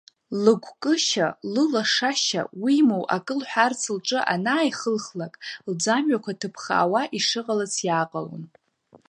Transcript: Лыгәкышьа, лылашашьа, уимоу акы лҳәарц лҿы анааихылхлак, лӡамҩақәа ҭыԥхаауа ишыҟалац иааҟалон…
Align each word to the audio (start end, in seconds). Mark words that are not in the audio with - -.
Лыгәкышьа, 0.43 1.27
лылашашьа, 1.53 2.41
уимоу 2.61 3.03
акы 3.15 3.33
лҳәарц 3.39 3.81
лҿы 3.95 4.19
анааихылхлак, 4.33 5.33
лӡамҩақәа 5.71 6.39
ҭыԥхаауа 6.39 7.01
ишыҟалац 7.17 7.73
иааҟалон… 7.87 8.43